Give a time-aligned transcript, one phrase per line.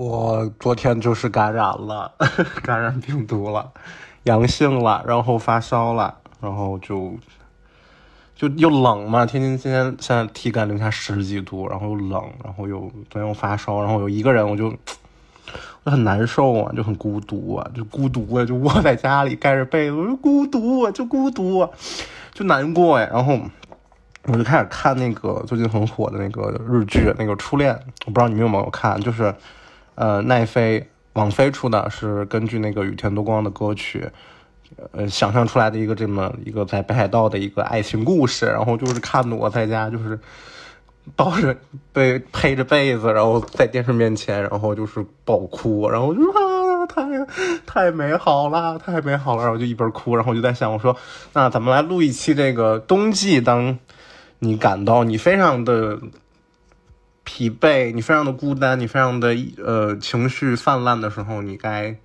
[0.00, 2.10] 我昨天就是感染了，
[2.64, 3.70] 感染病毒了，
[4.22, 7.12] 阳性了，然后发烧了，然后就
[8.34, 14.74] 就又冷嘛，天津今天现在体感零下十几度，然后又冷，然后又昨天又发烧，然后有一个人我就
[15.82, 21.68] 我很难受啊，就很孤独啊，就孤独啊，就窝在家里盖着被子，我就孤独啊，就孤独，
[22.32, 23.38] 就难过呀，然后。
[24.24, 27.74] 我就开始看那个最近很火的那个日剧，那个《初恋》，
[28.04, 29.34] 我不知道你们有没有看，就是，
[30.00, 34.08] 呃，奈飞网飞出的，是根据那个羽田多光的歌曲，
[34.92, 38.46] 呃，想象出来的一个这么一个在北海道的一个爱情故事。
[38.46, 40.18] 然后就是看的我在家就是
[41.14, 41.54] 抱着
[41.92, 47.04] 被配着被子，然后在电视面前，然后就是爆哭，然后就啊，太
[47.66, 50.96] 太美好了，太美好了，然后就一边哭，然后我就在想，我说
[51.34, 53.78] 那咱们来录一期这个冬季当。
[54.42, 55.98] 你感到你非常的
[57.32, 61.96] 疲惫，你非常的孤单，你非常的呃情绪泛滥的时候，你该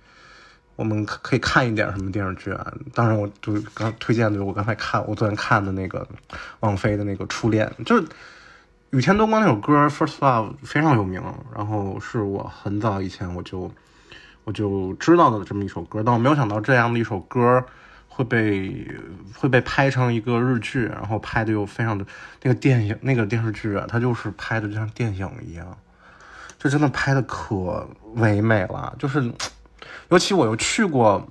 [0.76, 2.72] 我们可以看一点什么电视剧啊？
[2.94, 6.06] 当然，我就刚推荐的，我刚才看我昨天看的那个
[6.60, 8.04] 王菲的那个《初恋》，就是
[8.90, 11.20] 雨天多光那首歌《First Love》非常有名，
[11.52, 13.68] 然后是我很早以前我就
[14.44, 17.64] 我就知道的这么一首歌，但我没有想到这样的一首歌。
[18.16, 18.90] 会被
[19.34, 22.06] 会被拍成一个日剧，然后拍的又非常的
[22.42, 25.76] 那个电影那个电视剧啊，它就是拍的就像电影一样，
[26.58, 28.96] 就真的拍的可唯美了。
[28.98, 29.30] 就是
[30.08, 31.28] 尤其我又去过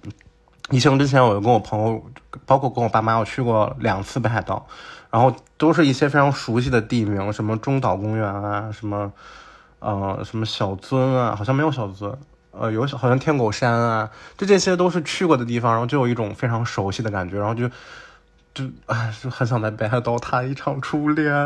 [0.70, 2.06] 疫情之前，我又跟我朋友，
[2.46, 4.68] 包括跟我爸妈，我去过两次北海道，
[5.10, 9.12] 然后都是一些非常熟悉的地名，什么中岛公园啊，什么
[9.80, 12.16] 呃什么小樽啊，好像没有小樽。
[12.58, 17.70] 呃，有好像天狗山啊，就这些都是去过的地方，然后就有一种非常熟悉的感觉，然后就
[18.54, 21.34] 就啊，就很想在北海道谈一场初恋。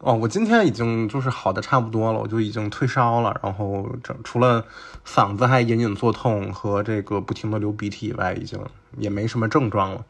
[0.00, 4.64] 哦，我今天已经就是好的差不多了，我就已经退烧了，然后这除了
[5.06, 8.60] 嗓子还隐隐作痛和这个不停的流鼻涕以外，已经
[8.98, 10.04] 也没什么症状了。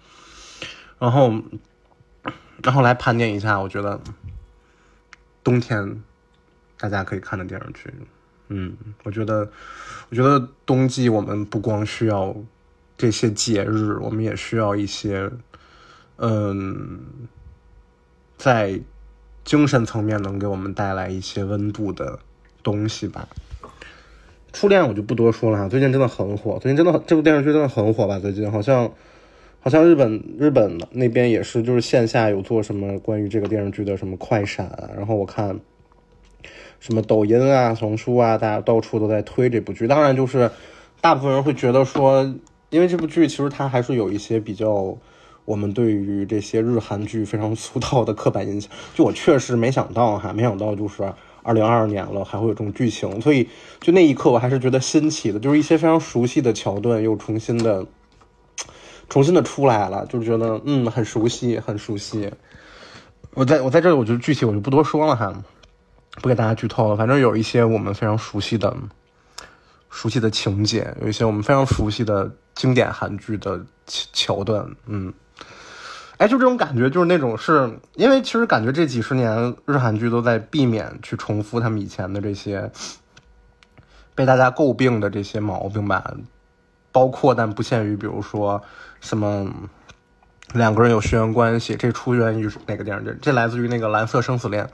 [0.98, 1.31] 然后，
[2.62, 4.00] 然后来盘点一下，我觉得
[5.44, 6.03] 冬天
[6.78, 7.93] 大家可以看的电视剧。
[8.49, 9.51] 嗯，我觉得，
[10.09, 12.34] 我觉得冬季我们不光需要
[12.97, 15.29] 这些节日，我们也需要一些，
[16.19, 17.01] 嗯，
[18.37, 18.81] 在
[19.45, 22.21] 精神层面能给我们带来一些温度的
[22.62, 23.29] 东西吧。
[24.53, 28.19] 初恋我就不多说了哈，最近真的很火，最近真的这部电视剧真的很火吧？
[28.21, 28.93] 最近好像
[29.61, 35.59] 好像日本日本那边也是，就是线下有做什么关于这个电视剧的什么快闪，然后我看。
[36.81, 39.87] 什么抖音啊、小红书啊，大家到处都在推这部剧。
[39.87, 40.50] 当然，就是
[41.00, 42.22] 大部分人会觉得说，
[42.70, 44.97] 因为这部剧其实它还是有一些比较
[45.44, 48.70] 我们对于这些日韩剧非常俗套的刻板印象。
[48.94, 53.48] 就我确实没想到哈，没想到就是二零二二年了还会有这种剧情，所以
[53.81, 57.86] 就那一刻我还是觉得新奇的，就是一些非常熟悉的桥段又重新的、
[59.09, 62.31] 重新的出来了，就觉得嗯很熟悉，很熟悉。
[63.34, 65.44] 我在我在这里，我就具体我就不多说了哈。
[66.16, 68.75] 不给大家剧透了，反正有一些我们非常熟悉的、
[69.91, 75.12] 熟悉的情节，有一些我们非常熟悉的经典韩剧的桥段，嗯，
[76.16, 82.71] 哎，就这种感觉，就是那种是因为其实感觉这几十年日韩剧都在避免去重复他们以前的这些
[84.15, 86.15] 被大家诟病的这些毛病吧，
[86.91, 88.62] 包括但不限于，比如说
[89.00, 89.47] 什么
[90.54, 93.19] 两个人有血缘关系，这出源于哪个电视剧？
[93.21, 94.65] 这来自于那个《蓝色生死恋》。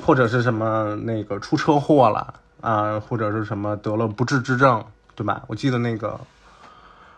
[0.00, 5.42] 或者是什么那个出车祸了啊，或者是什么得了不治之症，对吧？
[5.48, 6.18] 我记得那个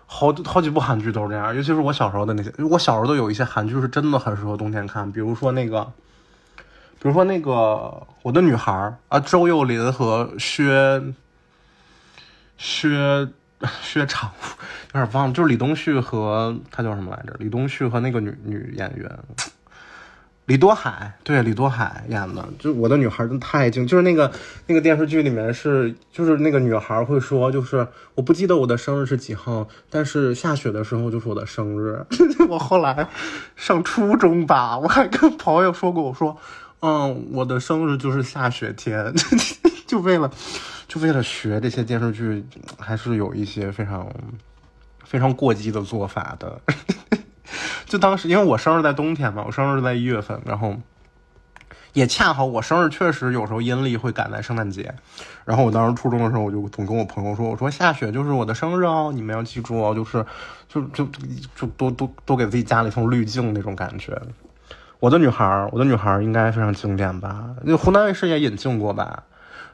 [0.07, 5.85] 好好几部韩剧都是这样，尤其是我小时候的那些，我小时候都有一些韩剧是真的很适合冬天看，比如说那个，
[6.99, 11.03] 比如说那个我的女孩啊，周幼霖和薛
[12.57, 13.29] 薛
[13.83, 14.31] 薛长，
[14.95, 17.35] 有点忘了，就是李东旭和他叫什么来着？
[17.39, 19.19] 李东旭和那个女女演员。
[20.47, 24.33] 李多海对李多海演的，就我的女孩真太精，就是那个
[24.67, 27.87] 那个电视剧里面是，就是那个女孩会说，就是
[28.17, 32.05] 我不记得我的生日是几号，但是下雪的时候就是我的生日。
[32.49, 33.09] 我后来
[33.55, 36.37] 上初中吧，我还跟朋友说过，我说，
[36.81, 39.15] 嗯，我的生日就是下雪天，
[39.87, 40.29] 就为了
[40.89, 42.45] 就为了学这些电视剧，
[42.77, 44.11] 还是有一些非常
[45.05, 46.61] 非常过激的做法的。
[47.91, 50.77] 就当时，因为我生日在冬天嘛，我生日在一月份，然后
[51.93, 54.95] 也恰好我生日确实有时候阴历会赶在圣诞节，
[55.45, 60.25] 然后我当时初中的时候，我就总跟我朋友说，我说下雪就是我的生日哦，你们要记住哦，就是
[60.69, 61.05] 就就
[61.57, 64.17] 就都都都给自己加了一层滤镜那种感觉。
[65.01, 67.47] 我的女孩，我的女孩应该非常经典吧？
[67.65, 69.25] 那湖南卫视也引进过吧？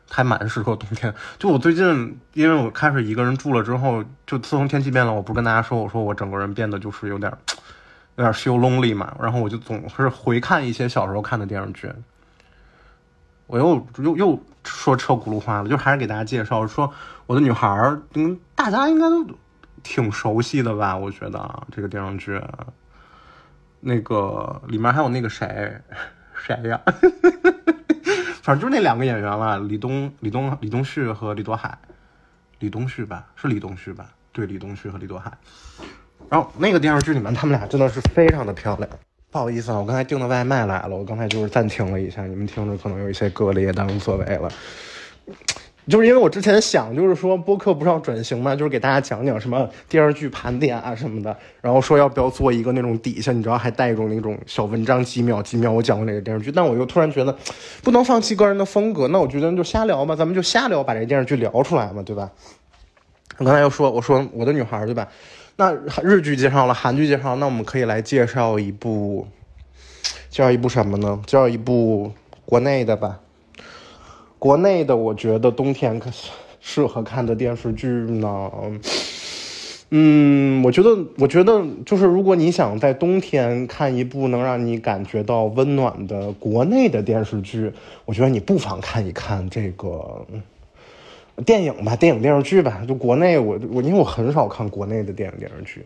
[0.09, 1.13] 还蛮适合冬天。
[1.39, 7.31] 就我最近，因为我开始一个人住了之后，就自从天气变了，我不是跟大家说，我说我整个人变得就是有点
[8.17, 11.91] 有点 feel lonely 嘛，然后我就总是回看一些小时候看的电视剧。
[13.47, 16.93] 我又又又说车轱辘话了，就还是给大家介绍说
[17.27, 19.25] 我的女孩儿，嗯，大家应该都
[19.85, 20.97] 挺熟悉的吧？
[20.97, 22.43] 我觉得，这个电视剧，
[23.79, 25.81] 那个里面还有那个谁
[26.35, 26.81] 谁呀？
[28.43, 31.79] 反正就那两个演员了，李东李东李东旭和李多海，
[32.59, 34.11] 李东旭吧，是李东旭吧？
[34.33, 35.31] 对，李东旭和李多海。
[36.29, 38.89] 然后那个电视剧里面，他们俩真的是非常的漂亮。
[39.31, 44.49] 不好意思啊，我刚才订的外卖来了，我刚才就是暂停了一下，你们听着可能有一些割裂，但无所谓了。
[45.89, 57.37] 就是因为我之前想，就是说播客不是要转型嘛，就是给大家讲讲什么电视剧盘点啊什么的，然后说要不要做一个那种底下，你知道还带一种那种小文章，几秒几秒我讲过哪个电视剧，但我又突然觉得
[57.85, 62.31] 不能放弃个人的风格，那我觉得就瞎聊吧，咱们就瞎聊，把这电视剧聊出来嘛，对吧？
[63.39, 65.07] 我刚才又说，我说我的女孩，对吧？
[65.59, 65.73] 那
[66.03, 69.27] 日剧介绍了，韩剧介绍，那我们可以来介绍一部，
[70.29, 71.19] 介绍一部什么呢？
[71.27, 72.13] 介绍一部
[72.45, 73.21] 国内的吧。
[74.39, 76.11] 国内的，我觉得冬天可
[76.61, 78.51] 适合看的电视剧呢。
[79.89, 87.73] 嗯，我觉得，我觉得就是如果你想在冬天看一部能让你感觉到温暖的国内的电视剧，
[88.05, 90.27] 我觉得你不妨看一看这个。
[91.45, 95.85] 电影吧，电影电视剧吧，就国内我我因为我很少看国内的电影电视剧，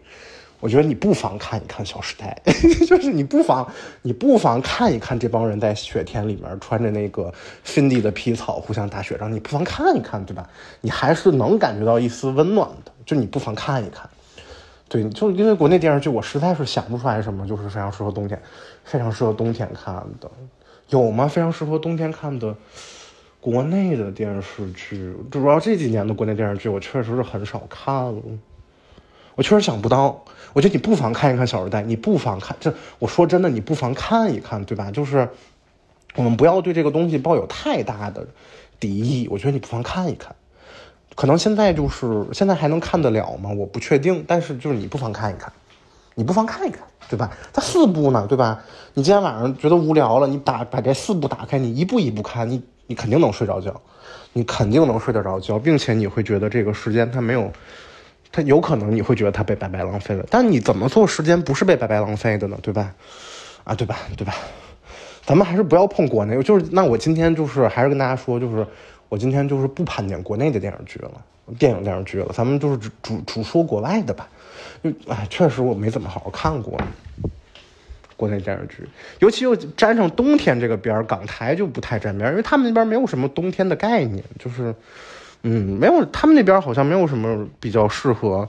[0.61, 2.41] 我觉得你不妨看一看《小时代》，
[2.87, 3.67] 就是你不妨
[4.03, 7.33] 你不妨看一看这帮人在雪天里面穿着那个
[7.65, 10.49] 芬迪的皮草互相打雪仗，你不妨看一看，对吧？
[10.83, 14.09] 你还是能感觉到一丝温暖的，就你不妨看一看。
[14.89, 18.41] 对，就是因为国内电视剧我实在是想不出来什么，就是非常适合冬天，
[18.85, 20.31] 非常适合冬天看的，
[20.89, 21.27] 有吗？
[21.27, 22.55] 非常适合冬天看的。
[23.41, 28.23] 国内的电视剧，主要这几年的国内电视剧，我确实是很少看了。
[29.35, 30.23] 我确实想不到，
[30.53, 32.75] 我觉得你不妨看一看《小时代》，你不妨看这。
[32.99, 34.91] 我说真的，你不妨看一看，对吧？
[34.91, 35.27] 就是
[36.17, 38.27] 我们不要对这个东西抱有太大的
[38.79, 39.27] 敌意。
[39.31, 40.37] 我觉得你不妨看一看。
[41.15, 43.51] 可能现在就是现在还能看得了吗？
[43.51, 44.23] 我不确定。
[44.29, 45.51] 但是就是你不妨看一看，
[46.15, 47.31] 你不妨看一看，对吧？
[47.55, 48.63] 它四部呢，对吧？
[48.93, 52.63] 你今天晚上觉得无聊了，你打把这四部打开，你一步一步看，你。
[52.91, 53.81] 你肯定能睡着觉，
[54.33, 57.49] 你肯定能睡得着觉，并且你会觉得这个时间它没有，
[58.33, 60.27] 它有可能你会觉得它被白白浪费了。
[60.29, 62.59] 但你怎么做时间不是被白白浪费的呢？
[62.61, 62.93] 对吧？
[63.63, 63.97] 啊，对吧？
[64.17, 64.35] 对吧？
[65.25, 68.67] 咱们还是不要碰国内，就是那我今天就是还是跟大家说，就是
[69.09, 71.13] 我今天就是不盘点国内的电视剧了，
[71.61, 74.29] 电影电视剧了，咱们就是主主说国外的吧。
[74.83, 76.77] 就哎，确实我没怎么好好看过。
[78.21, 78.87] 国内电视剧，
[79.21, 84.75] 尤其又沾上冬天这个边儿，港台就不太沾边，因为他们那边没有什么冬天的概念，就是，
[85.43, 88.47] 嗯，没有，他们那边好像没有什么比较适合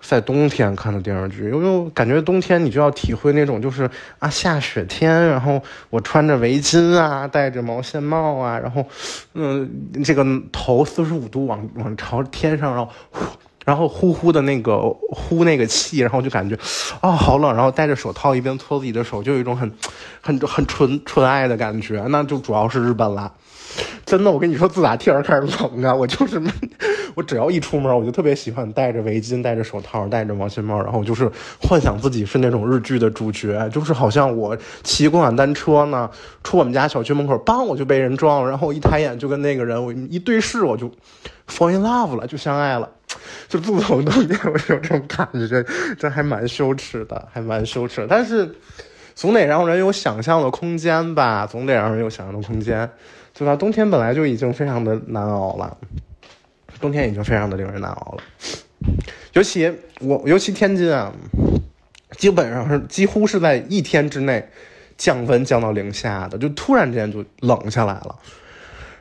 [0.00, 3.88] 在冬天看的电视剧，因为感觉冬天你就要体会那种就是
[4.18, 8.84] 啊下雪天，然后我穿着围巾啊，戴着毛线帽啊，然后，
[9.34, 9.70] 嗯，
[10.02, 12.92] 这个头四十五度往往朝天上，然后。
[13.64, 14.78] 然后呼呼的那个
[15.10, 16.56] 呼那个气，然后就感觉，
[17.00, 17.54] 啊，好冷。
[17.54, 19.70] 然后戴着手套一边搓自己的手，就有一种很，
[20.20, 22.04] 很很纯纯爱的感觉。
[22.08, 23.30] 那就主要是日本啦，
[24.06, 26.42] 真的，我跟你说，自打天儿开始冷啊，我就是，
[27.14, 36.08] 我只要一出门，我就特别喜欢戴着围巾、戴着手套、戴着毛线帽，然后就是幻想自己是那种日剧的主角，就是好像我骑共享单车呢，
[36.42, 40.90] 出我们家小区门口，梆我就被人撞了，然后我一抬眼就跟那个人我一对视，我就
[41.46, 42.88] fall in love 了，就相爱了。
[43.48, 45.64] 就自从冬天，我有这种感觉，
[45.98, 48.06] 这还蛮羞耻的，还蛮羞耻。
[48.08, 48.54] 但是，
[49.14, 52.88] 总得让人有想象的空间吧，总得让人有想象的空间，
[53.34, 53.56] 对吧？
[53.56, 55.76] 冬天本来就已经非常的难熬了，
[56.80, 58.22] 冬天已经非常的令人难熬了。
[59.32, 61.12] 尤其我，尤其天津啊，
[62.16, 64.48] 基本上是几乎是在一天之内
[64.96, 68.16] 降温降到零下的，就突然之间就冷下来了。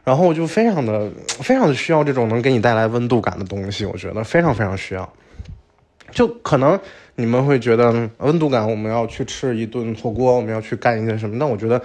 [0.10, 5.08] 然后我就非常的、非常的需要这种能给你带来温度感的东西，我觉得非常非常需要。
[6.10, 6.80] 就可能
[7.14, 11.36] 你们会觉得温度感，我们要去吃一顿火锅，我们要去干一些什么？
[11.36, 11.80] 那我觉得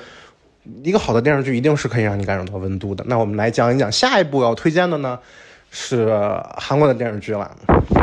[0.82, 3.04] 一个好的电视剧一定是可以让你感受到温度的。
[3.06, 5.18] 那我们来讲一讲下一部要推荐的呢，
[5.70, 6.10] 是
[6.56, 7.54] 韩国的电视剧了。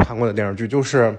[0.06, 1.18] 韩国的电视剧就是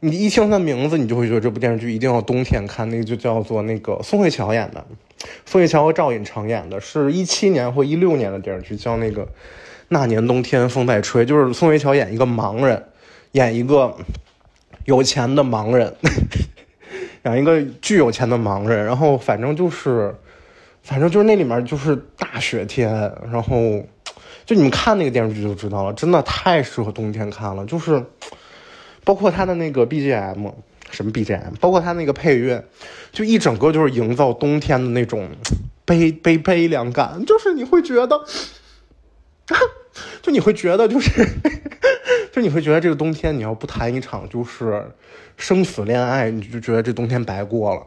[0.00, 2.88] 你一听它名字，你就会觉得这部电视剧一定要冬天看。
[2.88, 4.84] 那个就叫做那个宋慧乔演的。
[5.44, 9.26] 宋慧乔和赵寅成演的是一七年或一六年的电视剧，叫那个
[9.88, 12.82] 《那年冬天风在吹》，就是宋慧乔演一个盲人，
[13.32, 13.94] 演一个
[14.86, 15.94] 有钱的盲人，
[17.26, 20.14] 演一个巨有钱的盲人，然后反正就是，
[20.82, 22.90] 反正就是那里面就是大雪天，
[23.30, 23.84] 然后
[24.46, 27.66] 就你们看那个电视剧就知道了，真的太适合冬天看了。
[27.66, 28.02] 就是
[29.04, 30.52] 包括他的那个 BGM，
[30.90, 32.64] 什么 BGM，包括他那个配乐，
[33.12, 35.28] 就一整个就是营造冬天的那种
[35.84, 38.24] 悲悲悲凉感，就是你会觉得，
[40.22, 41.10] 就你会觉得就是。
[42.32, 44.84] 就你会觉得这个冬天你要不谈一场就是
[45.36, 47.84] 生死恋爱，你就觉得这冬天白过了。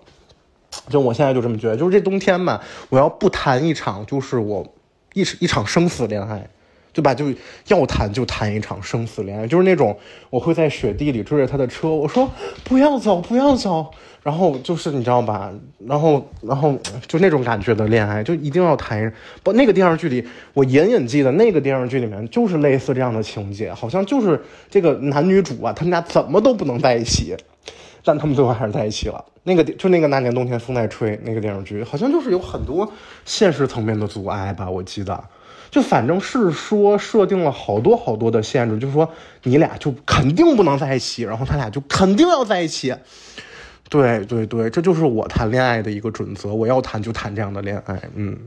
[0.89, 4.75] 就我现在就这么觉得，就是这冬天吧，我要不谈一场就是我
[5.13, 6.50] 一一场生死恋爱，
[6.94, 7.14] 对吧？
[7.14, 7.26] 就
[7.68, 9.98] 要谈就谈一场生死恋爱，就是那种
[10.30, 12.30] 我会在雪地里追着他的车，我说
[12.64, 13.92] 不要走，不要走。
[14.22, 15.52] 然后就是你知道吧，
[15.86, 16.74] 然后然后
[17.10, 27.36] 就那种感觉的恋爱，就一定要谈不那个电视剧里，我隐隐记得那个电视剧里面就是类似这样的情节，好像就是这个男女主啊，他们俩怎么都不能在一起，
[28.06, 29.26] 但他们最后还是在一起了。
[29.44, 32.90] 那个就那个那年冬天风在吹那个电视剧，好像就是有很多
[33.26, 35.22] 现实层面的阻碍吧，我记得，
[35.74, 39.10] 就反正是说设定了好多好多的限制，就是说
[39.42, 42.94] 你俩就肯定不能在一起，然后他俩就肯定要在一起。
[43.89, 46.53] 对对对，这就是我谈恋爱的一个准则。
[46.53, 48.38] 我要谈就谈这样的恋爱，嗯，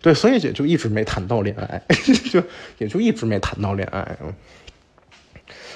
[0.00, 1.80] 对，所以也就一直没谈到恋爱，
[2.32, 2.42] 就
[2.78, 4.04] 也就一直没谈到恋爱。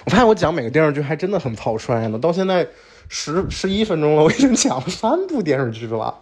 [0.04, 2.66] 我发现我讲每个电视剧还真的很草率呢，到现在
[3.08, 6.12] 十十一分钟了，我已经讲了三部电视剧了。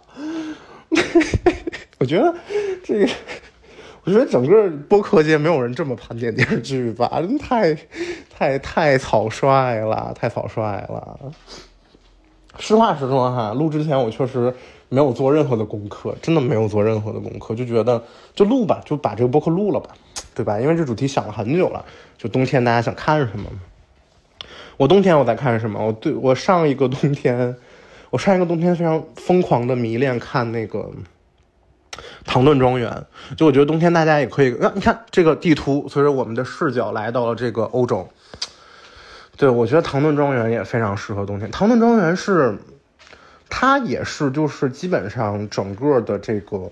[1.97, 2.35] 我觉得
[2.83, 3.09] 这个，
[4.05, 7.75] 我觉得整个播客界没有人这么盘点电视剧吧，真太
[8.29, 11.19] 太太草率了，太草率了。
[12.59, 14.53] 实话实说哈，录之前我确实
[14.89, 18.01] 没有做任何的功课，真的没有做任何的功课，就觉得
[18.35, 19.89] 就录吧，就把这个播客录了吧，
[20.35, 20.59] 对吧？
[20.59, 21.83] 因为这主题想了很久了，
[22.17, 23.49] 就冬天大家想看什么？
[24.77, 25.83] 我冬天我在看什么？
[25.83, 27.55] 我对我上一个冬天，
[28.11, 30.79] 我上一个冬天非常疯狂的迷恋看那个
[32.25, 32.91] 《唐顿庄园》，
[33.35, 38.07] 就我觉得冬天大家也可以，你看这个地图，随着我们的视角来到了这个欧洲。
[39.37, 41.51] 对，我觉得唐顿庄园也非常适合冬天。
[41.51, 42.57] 唐顿庄园是，
[43.49, 46.71] 它也是就是基本上整个的这个，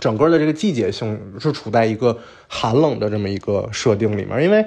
[0.00, 4.42] 整个的这个季节性是处在一个寒冷的这么一个设定里面。
[4.42, 4.66] 因为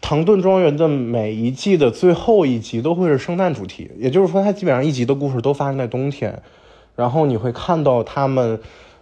[0.00, 6.42] 唐顿庄园的每一季的最后一集都会是圣诞主题，也就是说它基本上一集的故事都发生在冬天。
[6.96, 8.58] 然后你会看到他们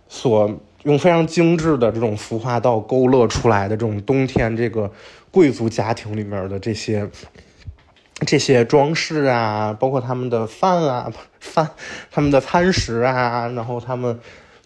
[0.08, 0.50] 所
[0.82, 4.90] 用非常精致的这种服化道勾勒出来的这种冬天这个。
[5.34, 7.10] 贵族家庭里面的这些
[8.24, 11.70] 这些装饰啊，包括他们的饭啊 饭，
[12.12, 14.20] 他们的餐食啊，然后他们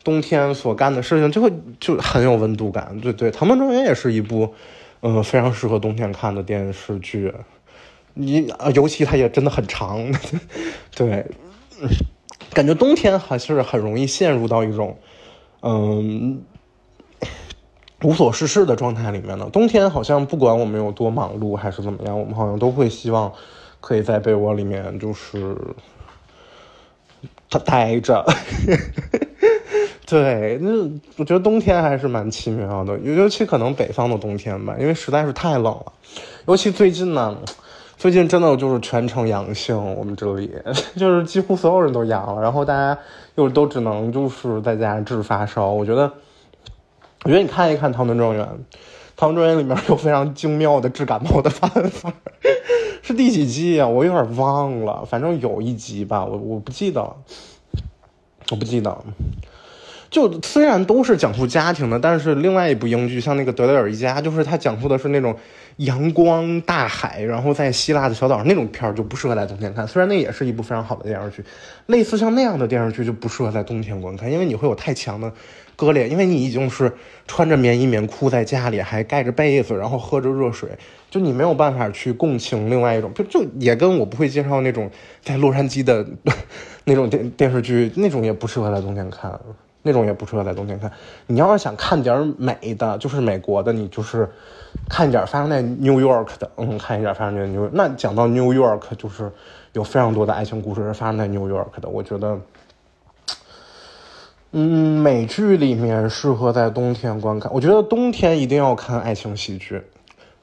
[0.05, 3.01] 冬天所干的事情，就会就很有温度感。
[3.01, 4.53] 对对，《唐门庄园》也是一部
[5.01, 7.33] 嗯非常适合冬天看的电视剧。
[8.13, 10.05] 你啊尤其它也真的很长，
[10.95, 11.25] 对，
[12.53, 14.99] 感觉冬天还是很容易陷入到一种
[15.63, 16.43] 嗯。
[18.03, 23.33] 无所事事的状态里面呢，冬天好像不管我们有多忙碌还是怎么样，我们好像都会希望
[23.81, 25.57] 可以在被窝里面就是
[27.51, 28.25] 他待着。
[30.07, 30.71] 对，那
[31.17, 35.93] 我觉得冬天还是蛮奇妙的，尤尤其可能北方的冬天吧，因为实在是太冷了。
[36.47, 37.37] 尤其最近呢，
[37.99, 40.51] 最近真的就是全程阳性，我们这里
[40.97, 42.97] 就是几乎所有人都阳了，然后大家
[43.35, 46.11] 又都只能就是在家治发烧，我觉得。
[47.25, 48.47] 我觉得你看一看《唐顿庄园》，
[49.17, 52.13] 《唐顿庄园》里面有非常精妙的治感冒的办法，
[53.03, 53.89] 是第几季啊？
[53.89, 57.17] 我有点忘了，反正有一集吧，我我不记得了，
[58.53, 58.97] 我不记得。
[60.11, 65.37] 就虽然都是讲述家庭的，但是另外一部英剧，像那个《德雷尔一家》，就是它讲述的是那种
[65.77, 69.87] 阳光、大海，然后在希腊的小岛上那种片儿，就不适合在冬天看。
[69.87, 71.45] 虽然那也是一部非常好的电视剧，
[71.87, 75.33] 类似像那样的电视剧就不适合在冬天观看，因为你会有太强的。
[75.77, 76.93] 割裂，因为你已经是
[77.29, 80.69] 穿着棉衣棉裤在家里，还盖着被子，然后喝着热水，
[81.09, 84.91] 就你没有办法去共情另外一种，就就也跟我不会介绍那种
[85.23, 86.05] 在洛杉矶的
[86.83, 89.31] 那种电电视剧，那种也不适合在冬天看，
[89.89, 90.93] 那种也不适合在冬天看。
[91.27, 94.29] 你要是想看点美的，就是美国的，你就是
[94.87, 97.71] 看一点发生在 New York 的，嗯，看一点发生在 New York。
[97.73, 99.33] 那讲到 New York，就是
[99.73, 102.39] 有非常多的爱情故事是发生在 New York 的，我觉得。
[104.51, 107.53] 嗯，美剧里面适合在冬天观看。
[107.53, 109.83] 我觉得冬天一定要看爱情喜剧，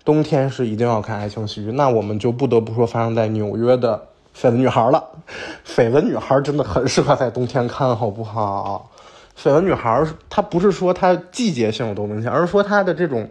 [0.04, 1.72] 冬天是一定要看爱情喜剧。
[1.72, 3.98] 那我们就不得不说发生在纽约的
[4.40, 5.04] 《绯闻女孩》了，
[5.76, 8.92] 《绯闻女孩》真的很适合在冬天看，好不好？
[9.38, 9.90] 《绯闻女孩》
[10.30, 13.30] 它不是说它季节性有多明显，而是说它的这种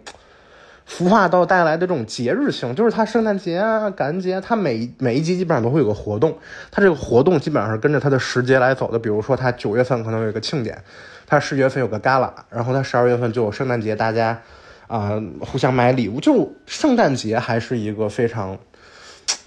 [0.85, 6.37] 服化道带来的这种节日性，就是它圣诞节啊、感恩节，它每每一集基本上都会有个活动，
[6.71, 8.99] 它这个活动基本上是跟着它的时节来走的。
[8.99, 10.85] 比如说，它九月份可能有一个庆典，
[11.27, 14.39] 它十月份有个 gala，然后它十二月份就有圣诞节，大家
[14.87, 16.21] 啊互相买礼物。
[16.21, 18.59] 就圣诞节还是一个非常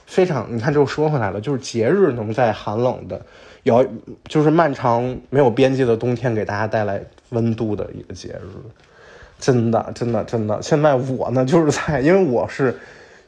[0.08, 3.22] 非常，你看，就说回来了，就是节日能在寒冷的、
[3.68, 3.86] 有
[4.28, 8.48] 就是漫长没有边际的冬天给大家带来温度的一个节日。
[9.40, 10.62] 真的，真的，真的。
[10.62, 12.76] 现在我呢，就是在，因为我是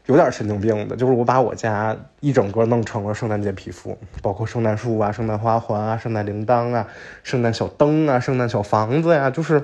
[0.07, 6.87] 有点神经病的，就是我把我家一整个弄成了圣诞节皮肤，包括圣诞树啊、圣诞花环啊、圣诞铃铛啊、
[7.21, 9.63] 圣诞小灯啊、圣诞小房子呀，就是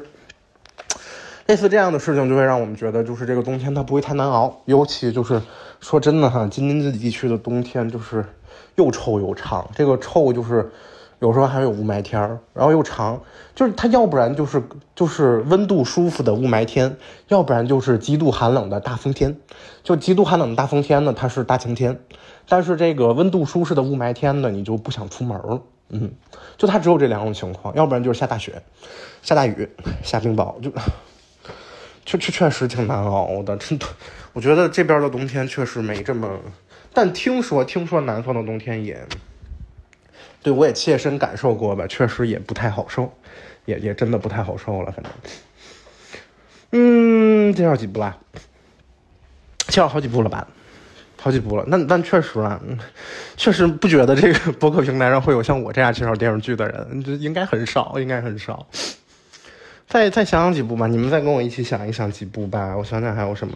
[1.47, 4.61] 类似这样的事情，就会让我们觉得，就是这个冬天它不会太难熬。
[4.65, 5.41] 尤其就是
[5.79, 8.23] 说真的哈，京津冀地区的冬天就是
[8.75, 10.71] 又臭又长，这个臭就是。
[11.19, 13.19] 有时候还有雾霾天儿，然后又长，
[13.55, 14.61] 就是它要不然就是
[14.93, 16.97] 就是温度舒服的雾霾天，
[17.29, 19.35] 要不然就是极度寒冷的大风天。
[19.81, 21.97] 就极度寒冷的大风天呢，它是大晴天，
[22.49, 25.61] 但是这个温度舒适的雾霾天呢，你就不想出门了。
[25.89, 26.11] 嗯，
[26.57, 28.61] 就它只有这两种情况，要不然就是下大雪、
[29.21, 29.67] 下大雨、
[30.03, 30.69] 下冰雹，就
[32.05, 33.55] 确确确实挺难熬的。
[33.55, 33.85] 真的，
[34.33, 36.29] 我觉得这边的冬天确实没这么，
[36.95, 39.05] 但听说听说南方的冬天也。
[40.41, 43.11] 对，我也切身感受过吧，确实也不太好受，
[43.65, 45.11] 也也真的不太好受了，反正，
[46.71, 48.17] 嗯，介绍几部了？
[49.67, 50.47] 介绍好几部了吧？
[51.19, 51.65] 好几部了。
[51.67, 52.61] 那那确实啊，
[53.35, 58.67] 确实不觉得这个博客平台上会有像我这样介绍电视剧的人，应该很少，应该很少。
[59.87, 62.75] 再再想想几部吧，你们再跟我一起想一想几部吧。
[62.77, 63.55] 我想想还有什么，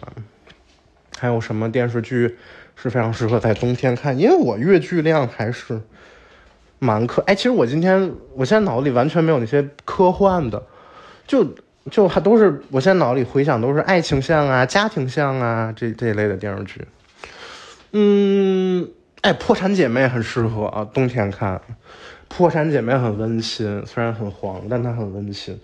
[1.16, 2.36] 还有什么电视剧
[2.80, 4.18] 是非常适合在冬天看？
[4.18, 5.80] 因为我阅剧量还是。
[6.82, 10.62] 蛮科哎，其实我今天我现在脑子里完全没有那些科幻的，
[11.26, 11.46] 就
[11.90, 16.80] 就还都是我现在脑子里回想都是爱情向啊、家庭向啊这这一类的电视剧。
[17.92, 18.88] 嗯，
[19.20, 21.60] 哎，破产姐妹很适合啊，冬天看。
[22.28, 25.60] 破产姐妹很温馨，虽然很黄，但它很温馨。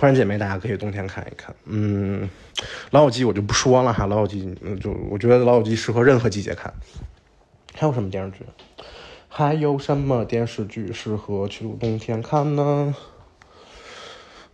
[0.00, 1.54] 破产姐妹大家可以冬天看一看。
[1.66, 2.26] 嗯，
[2.90, 6.72] 老友记我就不说了哈，老友记就我觉得老友记适合任何季节看。
[7.74, 8.38] 还有什么电视剧？
[9.28, 12.94] 还有什么电视剧适合去冬天看呢？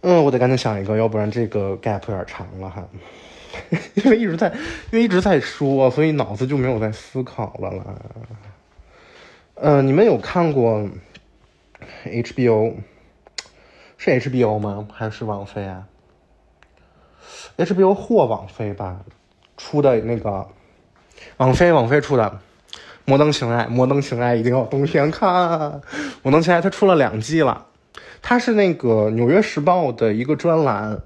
[0.00, 2.88] 嗯，我得赶紧想一个，要不然这个 gap 有点长了哈。
[3.94, 4.48] 因为一直在，
[4.90, 7.85] 因为一直在说，所以脑子就没有在思考了啦。
[9.54, 10.88] 嗯，你们有看过
[12.04, 12.74] HBO？
[13.98, 14.87] 是 HBO 吗？
[14.92, 15.87] 还是网飞啊
[17.56, 19.00] ？HBO 或网飞吧，
[19.56, 20.46] 出的那个
[21.38, 22.40] 网飞，网飞出的。
[23.09, 25.80] 摩登情爱，摩登情爱一定要冬天看。
[26.22, 27.66] 摩登情爱它出了两季了，
[28.20, 31.00] 它是那个《纽约时报》的一个专栏，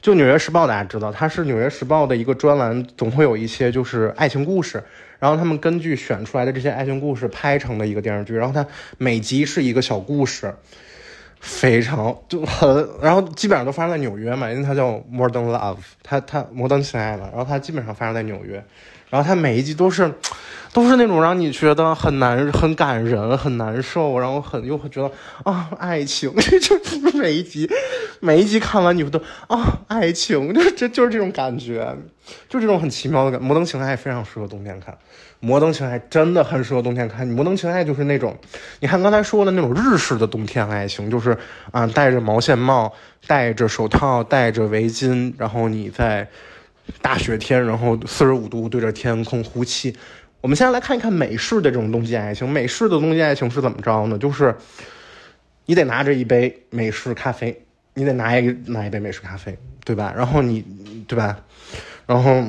[0.00, 4.82] 就《纽约时报》大家知道，它是《纽约时报》的一个专栏，总会有一些就是爱情故事，
[5.18, 10.54] 然后他们根据选出来的这些爱情故事拍成的一个电视剧，然后它每集是一个小故事，
[11.48, 18.62] 非常就很，然后基本上都发生在纽约嘛，因为它叫《Modern Love》，它它摩登情爱了，然后它基本上发生在纽约，
[19.10, 20.12] 然后它每一集都是。
[20.72, 25.10] 都是那种让你觉得很难、很感人、很难受，然后很又会觉得
[25.42, 27.66] 啊，爱情， 就每一集，
[28.20, 31.96] 每一集看完你都啊，爱情，就这就是这种感觉，
[32.46, 33.40] 就这种很奇妙的感。
[33.40, 34.94] 摩登情爱非常适合冬天看，
[35.40, 37.26] 摩登情爱真的很适合冬天看。
[37.26, 38.36] 摩登情爱就是那种，
[38.80, 41.38] 你看刚才说的那种日式的冬天爱情，就是
[41.70, 42.92] 啊，戴着毛线帽，
[43.26, 46.28] 戴着手套，戴着围巾，然后你在
[47.02, 49.96] 大雪天，然后四十五度对着天空呼气。
[50.40, 52.48] 我们先来看一看美式的这种冬季爱情。
[52.48, 54.16] 美式的冬季爱情是怎么着呢？
[54.16, 54.54] 就是
[55.64, 60.14] 你得拿着一杯美式咖啡，你得拿一拿一杯美式咖啡，对吧？
[60.16, 60.64] 然后你，
[61.08, 61.36] 对吧？
[62.06, 62.44] 然后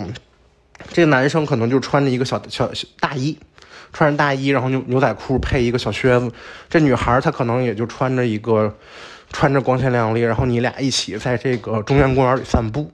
[0.89, 2.69] 这个男生可能就穿着一个小小
[2.99, 3.35] 大衣，
[3.91, 6.31] 穿着大衣，然后牛牛仔裤配一个小靴子。
[6.69, 8.77] 这女孩她可能也就穿着一个
[9.31, 12.91] 穿着光鲜亮丽，然后你俩一起在这个中央公园里散步。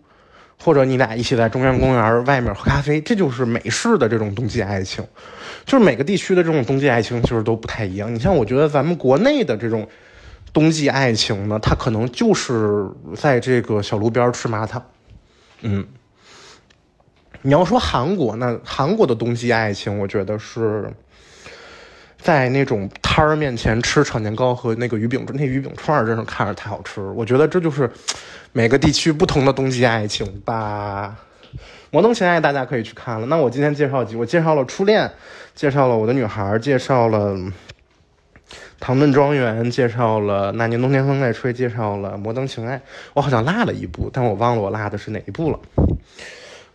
[0.63, 5.05] 或者你俩一起在中央公园外面喝咖啡，这就是美式的这种冬季爱情。
[5.65, 8.13] 就是每个地区的这种冬季爱情其实都不太一样。
[8.13, 9.85] 你像我觉得咱们国内的这种
[10.53, 14.85] 冬季爱情呢，它可能就是在这个小路边吃麻辣。
[15.61, 15.85] 嗯，
[17.41, 20.89] 你要说韩国呢，韩国的冬季爱情，我觉得是
[22.23, 27.01] 在那种摊儿面前吃炒年糕和那个鱼饼，那鱼饼串儿真是看着太好吃。
[27.01, 27.87] 我觉得这就是。
[28.55, 31.15] 每个地区不同的冬季爱情吧，
[31.89, 33.25] 摩登情爱大家可以去看了。
[33.25, 35.09] 那我今天介绍几，我介绍了初恋，
[35.55, 37.35] 介绍了我的女孩，介绍了
[38.79, 42.79] 唐顿庄园，介绍了那年冬天风在吹，介绍了摩登情爱。
[43.15, 45.59] 我好像落了一部，但我忘了我落的是哪一部了。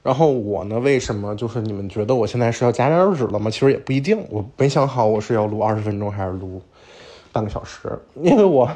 [0.09, 3.51] 然后我呢，为什么就是你们觉得我现在是要戛然而止了吗？
[3.51, 6.63] 其实也不一定，我没想好我是要录二十分钟还是录
[7.31, 8.71] 半个小时，因为我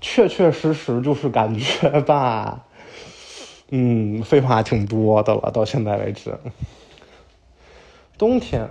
[0.00, 2.64] 确确实实就是感觉吧，
[3.70, 6.36] 嗯，废话挺多的了，到现在为止。
[8.18, 8.68] 冬天，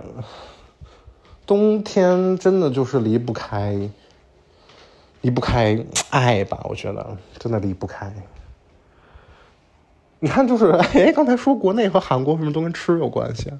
[1.46, 3.88] 冬天真的就是离不开，
[5.22, 6.60] 离不开爱吧？
[6.68, 8.12] 我觉得真的离不开。
[10.20, 13.50] 你看，就是哎，刚才说国内和韩国为什么都跟吃有关系？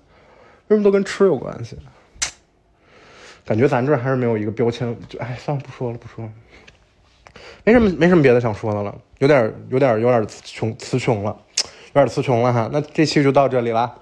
[0.69, 1.79] 为什么都跟吃有关系？
[3.45, 6.31] 感觉咱这还是没有一个标签，就哎，算了，不说了，不说了，
[7.65, 11.35] 没什么，没什么别的想说的了，有点，有点，有点词穷，词穷了，
[11.95, 12.69] 有点词穷了哈。
[12.73, 13.95] 那这期就到这里啦。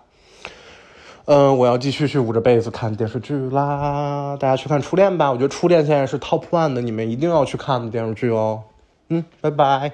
[1.27, 4.37] 嗯，我要继续去捂着被子看电视剧啦。
[4.41, 8.63] 大家去看《初恋》吧，我觉得《初恋》现在是 top one 的，你们一定要去看的电视剧哦。
[9.09, 9.93] 嗯，拜拜。